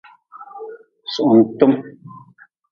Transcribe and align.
Suhuntm. 1.13 1.71